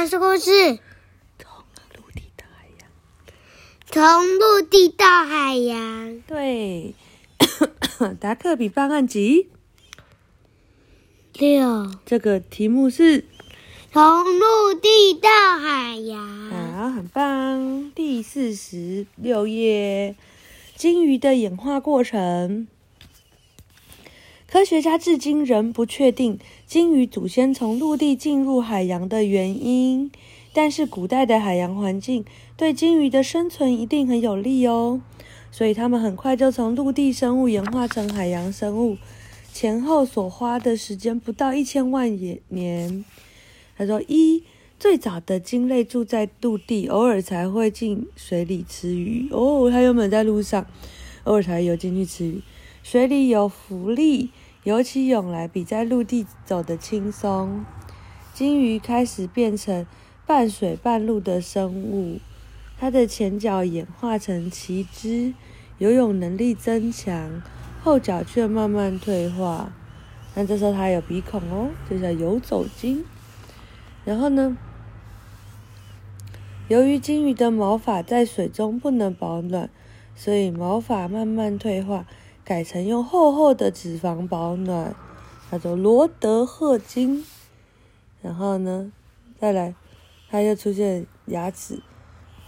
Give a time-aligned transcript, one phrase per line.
[0.00, 0.78] 们说故事。
[1.38, 1.48] 从
[1.94, 2.88] 陆地到海洋。
[3.86, 6.20] 从陆地到海洋。
[6.22, 6.94] 对。
[8.20, 9.48] 达克比办案集。
[11.34, 11.90] 六。
[12.04, 13.24] 这个题目是。
[13.92, 15.28] 从陆地到
[15.58, 16.50] 海洋。
[16.50, 17.92] 好，很棒。
[17.94, 20.16] 第四十六页，
[20.74, 22.66] 鲸鱼的演化过程。
[24.54, 30.12] 科学家至今仍不确定鲸鱼祖先从陆地进入海洋的原因，
[30.52, 32.24] 但是古代的海洋环境
[32.56, 35.00] 对鲸鱼的生存一定很有利哦，
[35.50, 38.96] 所以它们很快就从陆地生物演化成海洋生物，
[39.52, 42.16] 前后所花的时间不到一千万
[42.50, 43.04] 年。
[43.76, 44.44] 他说：一，
[44.78, 50.64] 最早的鲸类住在陆地，偶尔才会进水里吃鱼哦，它原本在路上，
[51.24, 52.40] 偶尔才游进去吃鱼，
[52.84, 54.30] 水里有浮力。
[54.64, 57.66] 游起泳来比在陆地走得轻松。
[58.32, 59.86] 鲸鱼开始变成
[60.26, 62.18] 半水半陆的生物，
[62.78, 65.34] 它的前脚演化成鳍肢，
[65.76, 67.42] 游泳能力增强，
[67.82, 69.70] 后脚却慢慢退化。
[70.34, 73.04] 那这时候它有鼻孔哦，就叫游走鲸。
[74.06, 74.56] 然后呢，
[76.68, 79.68] 由于鲸鱼的毛发在水中不能保暖，
[80.16, 82.06] 所以毛发慢慢退化。
[82.44, 84.94] 改成用厚厚的脂肪保暖，
[85.50, 87.24] 叫做罗德赫鲸。
[88.20, 88.92] 然后呢，
[89.38, 89.74] 再来，
[90.28, 91.80] 它又出现牙齿，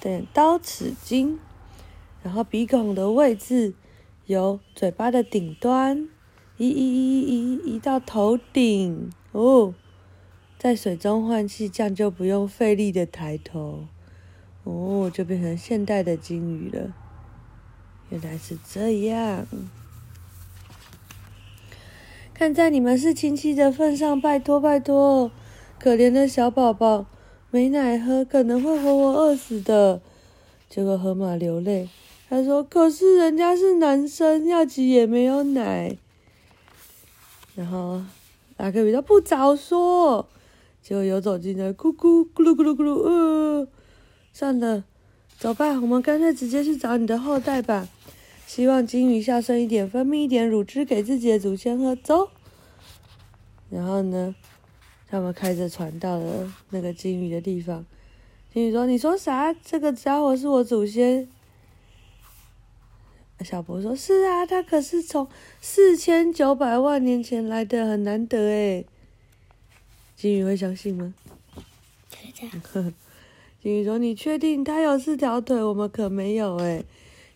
[0.00, 1.38] 对，刀齿鲸。
[2.22, 3.74] 然后鼻孔的位置
[4.26, 6.08] 由嘴巴的顶端
[6.56, 9.74] 移移移移移到头顶哦，
[10.58, 13.84] 在水中换气，这样就不用费力的抬头
[14.62, 16.94] 哦，就变成现代的鲸鱼了。
[18.10, 19.46] 原来是这样。
[22.44, 25.30] 看在你们是亲戚的份上，拜托拜托，
[25.80, 27.06] 可怜的小宝宝
[27.50, 30.02] 没奶喝，可能会活活饿死的。
[30.68, 31.88] 结果河马流泪，
[32.28, 35.96] 他说：“可是人家是男生，要挤也没有奶。”
[37.56, 38.02] 然后
[38.58, 40.28] 达克比说：“不早说。”
[40.84, 43.66] 结果游走进来，咕咕咕噜咕噜咕噜，呃，
[44.34, 44.84] 算了，
[45.38, 47.88] 走吧，我们干脆直接去找你的后代吧。
[48.46, 51.96] 希望金鱼孝顺一点，分泌一点乳汁给自己的祖先喝。
[51.96, 52.28] 走。
[53.70, 54.34] 然后呢，
[55.08, 57.84] 他们开着船到了那个金鱼的地方。
[58.52, 59.52] 金鱼说：“你说啥？
[59.52, 61.28] 这个家伙是我祖先？”
[63.44, 65.26] 小博说：“是啊，他可是从
[65.60, 68.86] 四千九百万年前来的，很难得诶。”
[70.14, 71.12] 金鱼会相信吗？
[72.08, 72.92] 对的。
[73.60, 75.60] 鲸鱼说：“你确定他有四条腿？
[75.60, 76.84] 我们可没有诶。”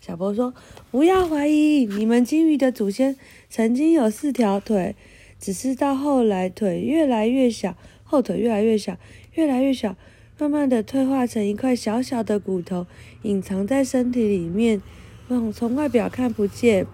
[0.00, 0.54] 小波说
[0.90, 3.16] ：“不要怀疑，你们鲸鱼的祖先
[3.50, 4.94] 曾经有四条腿，
[5.38, 8.96] 只是到后来腿越来越小，后腿越来越小，
[9.34, 9.96] 越来越小，
[10.38, 12.86] 慢慢的退化成一块小小的骨头，
[13.22, 14.80] 隐藏在身体里面，
[15.26, 16.86] 从从外表看不见。”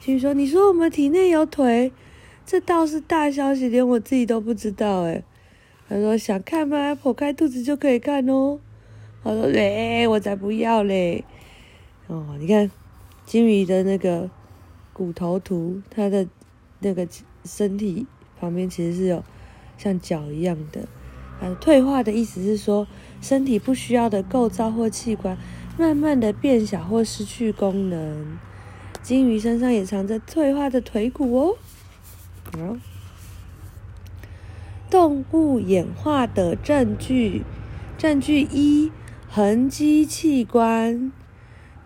[0.00, 1.92] 金鱼说：“你说我们体内有腿，
[2.46, 5.22] 这倒是大消息，连我自己都不知道。”诶
[5.88, 6.94] 他说：“想看吗？
[6.94, 8.58] 剖开肚子就可以看哦。”
[9.22, 11.24] 他说：“诶我才不要嘞。”
[12.08, 12.70] 哦，你看，
[13.26, 14.30] 鲸鱼的那个
[14.92, 16.26] 骨头图，它的
[16.80, 17.06] 那个
[17.44, 18.06] 身体
[18.40, 19.22] 旁边其实是有
[19.76, 20.88] 像脚一样的。
[21.40, 22.86] 啊，退化的意思是说，
[23.20, 25.36] 身体不需要的构造或器官
[25.78, 28.38] 慢慢的变小或失去功能。
[29.02, 31.56] 鲸鱼身上也藏着退化的腿骨哦。
[32.52, 32.76] 好，
[34.90, 37.42] 动物演化的证据，
[37.98, 38.90] 证据一：
[39.28, 41.12] 横肌器官。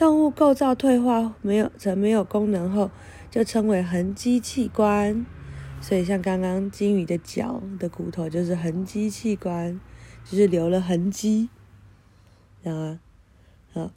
[0.03, 2.91] 动物构造退化没有成没有功能后，
[3.31, 5.25] 就称为横肌器官。
[5.81, 9.81] 所以像刚刚鲸鱼的脚的骨头就是横肌器官，
[10.25, 11.51] 就是留了痕迹，
[12.65, 12.99] 然后，
[13.73, 13.93] 好，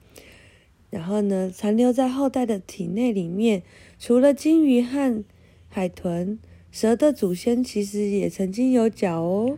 [0.91, 3.63] 然后呢，残留在后代的体内里面，
[3.97, 5.23] 除了鲸鱼和
[5.69, 6.37] 海豚，
[6.69, 9.57] 蛇的祖先其实也曾经有脚哦。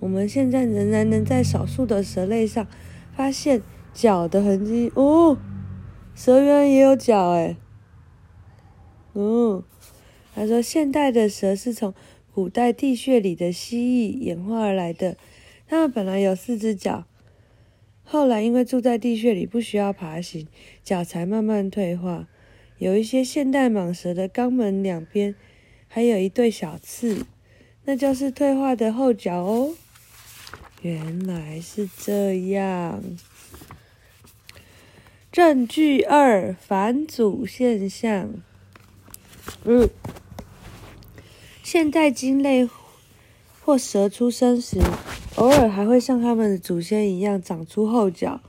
[0.00, 2.66] 我们现在仍然能在少数的蛇类上
[3.14, 3.60] 发现
[3.92, 5.36] 脚的痕迹哦。
[6.16, 7.56] 蛇原也有脚哎，
[9.12, 9.62] 嗯，
[10.34, 11.92] 他说现代的蛇是从
[12.32, 15.18] 古代地穴里的蜥蜴演化而来的，
[15.68, 17.04] 它们本来有四只脚，
[18.02, 20.48] 后来因为住在地穴里不需要爬行，
[20.82, 22.26] 脚才慢慢退化。
[22.78, 25.34] 有一些现代蟒蛇的肛门两边
[25.86, 27.26] 还有一对小刺，
[27.84, 29.74] 那就是退化的后脚哦。
[30.80, 33.02] 原来是这样。
[35.36, 38.30] 证据二：反祖现象。
[39.66, 39.90] 嗯，
[41.62, 42.66] 现代鲸类
[43.60, 44.80] 或蛇出生时，
[45.34, 48.40] 偶尔还会像他们的祖先一样长出后脚。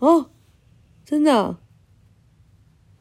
[0.00, 0.30] 哦，
[1.04, 1.58] 真的哦，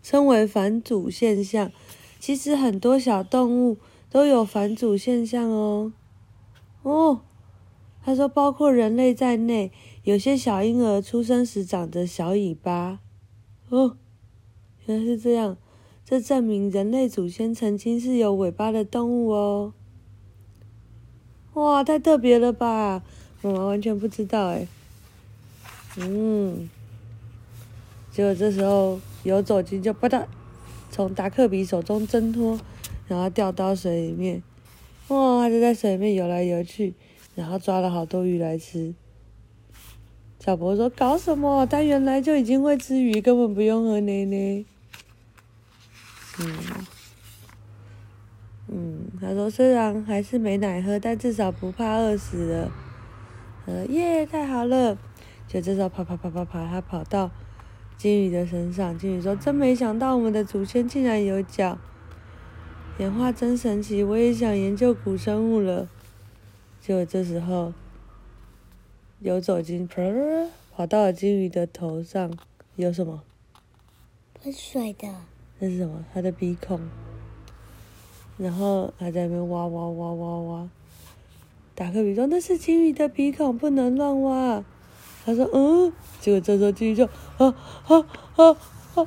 [0.03, 1.71] 称为返祖现象。
[2.19, 3.79] 其实很多小动物
[4.11, 5.91] 都有反祖现象哦。
[6.83, 7.21] 哦，
[8.05, 9.71] 他说，包括人类在内，
[10.03, 12.99] 有些小婴儿出生时长着小尾巴。
[13.71, 13.95] 哦，
[14.85, 15.55] 原来是这样，
[16.03, 19.73] 这证明人类祖先曾经是有尾巴的动物哦。
[21.53, 23.01] 哇，太特别了吧！
[23.41, 24.67] 我完全不知道哎。
[25.95, 26.69] 嗯，
[28.11, 30.25] 结果这时候游走鲸就啪嗒
[30.89, 32.59] 从达克比手中挣脱，
[33.07, 34.43] 然后掉到水里面。
[35.07, 36.93] 哇，他就在水里面游来游去，
[37.35, 38.93] 然后抓了好多鱼来吃。
[40.43, 41.67] 小博说：“搞什么？
[41.67, 44.65] 他原来就已经会吃鱼，根本不用喝奶奶。”
[46.41, 46.57] 嗯，
[48.67, 52.71] 嗯，他说：“虽然还是没奶喝，但至少不怕饿死了。”
[53.67, 54.97] 呃，耶，太好了！
[55.47, 57.29] 就这时候，跑跑跑跑跑，他跑到
[57.95, 58.97] 金鱼的身上。
[58.97, 61.77] 金鱼说：“真没想到，我们的祖先竟然有脚，
[62.97, 64.03] 演化真神奇！
[64.03, 65.87] 我也想研究古生物了。”
[66.81, 67.71] 就这时候。
[69.23, 70.01] 游走金跑，
[70.75, 72.35] 跑到了金鱼的头上，
[72.75, 73.21] 有什么？
[74.41, 75.07] 喷水的。
[75.59, 76.03] 那是什么？
[76.11, 76.81] 它的鼻孔。
[78.39, 80.69] 然后还在那边挖挖挖挖挖。
[81.75, 84.63] 达克比说：“那是金鱼的鼻孔，不能乱挖。”
[85.23, 87.97] 他说：“嗯。”结果这时候金鱼就啊啊
[88.37, 88.57] 啊啊
[88.95, 89.05] 啊！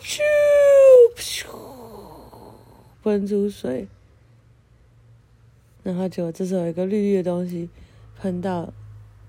[0.00, 0.22] 啾！
[3.02, 3.86] 喷出水。
[5.82, 7.68] 然后结果这时候有一个绿绿的东西
[8.18, 8.72] 喷到。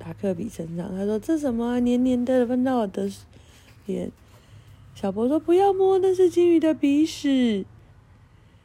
[0.04, 1.80] 达克比身上，他说：“这什么？
[1.80, 3.10] 黏黏的，喷到我的
[3.86, 4.12] 脸。”
[4.94, 7.66] 小博说：“不要摸，那是金鱼的鼻屎。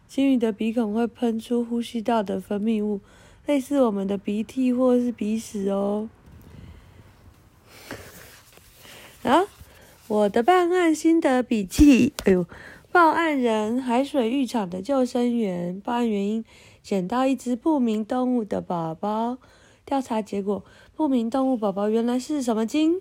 [0.08, 3.00] 金鱼的鼻孔会喷出呼吸道的分泌物，
[3.46, 6.08] 类似我们的鼻涕或是鼻屎哦。”
[9.22, 9.44] 啊，
[10.08, 12.12] 我的办案心得笔记。
[12.24, 12.46] 哎呦，
[12.90, 16.44] 报案人海水浴场的救生员，报案原因
[16.82, 19.38] 捡到一只不明动物的宝宝。
[19.88, 20.62] 调查结果，
[20.94, 23.00] 不明动物宝宝原来是什么鲸？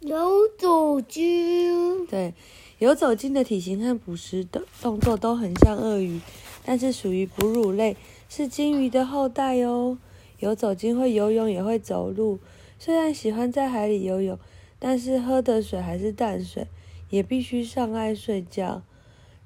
[0.00, 2.06] 游走鲸。
[2.06, 2.32] 对，
[2.78, 6.18] 游走鲸的体型和捕食的动作都很像鳄鱼，
[6.64, 7.94] 但是属于哺乳类，
[8.30, 9.98] 是鲸鱼的后代哦。
[10.38, 12.38] 游走鲸会游泳，也会走路。
[12.78, 14.38] 虽然喜欢在海里游泳，
[14.78, 16.66] 但是喝的水还是淡水，
[17.10, 18.82] 也必须上岸睡觉。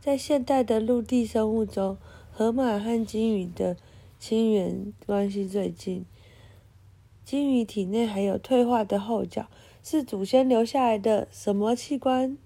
[0.01, 1.99] 在现代的陆地生物中，
[2.31, 3.77] 河马和鲸鱼的
[4.27, 6.07] 亲缘关系最近，
[7.27, 9.51] 鲸鱼体内还有退化的后脚，
[9.83, 12.39] 是祖先留下来的什么器官？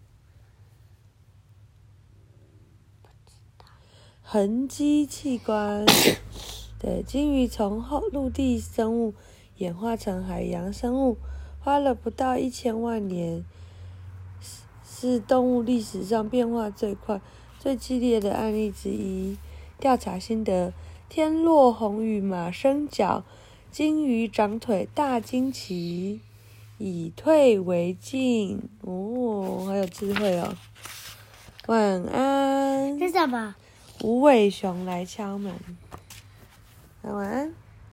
[4.20, 5.86] 痕迹器官。
[6.82, 9.14] 对，鲸鱼从后陆地生物
[9.58, 11.16] 演化成海洋生物，
[11.60, 13.44] 花了不到一千万年，
[14.40, 17.20] 是是动物历史上变化最快、
[17.60, 19.38] 最激烈的案例之一。
[19.78, 20.72] 调查心得。
[21.08, 23.24] 天落红雨马生角，
[23.70, 26.20] 金鱼长腿大惊奇，
[26.76, 28.68] 以退为进。
[28.82, 30.54] 哦，好有智慧哦。
[31.66, 32.98] 晚安。
[32.98, 33.54] 是什么？
[34.02, 35.54] 无尾熊来敲门。
[37.02, 37.54] 晚安。